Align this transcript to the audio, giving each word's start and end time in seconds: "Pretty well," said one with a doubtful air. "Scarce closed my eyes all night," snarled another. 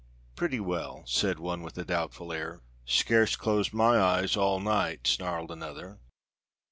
"Pretty 0.35 0.59
well," 0.59 1.03
said 1.05 1.37
one 1.37 1.61
with 1.61 1.77
a 1.77 1.85
doubtful 1.85 2.33
air. 2.33 2.63
"Scarce 2.85 3.35
closed 3.35 3.71
my 3.71 3.99
eyes 4.01 4.35
all 4.35 4.59
night," 4.59 5.05
snarled 5.05 5.51
another. 5.51 5.99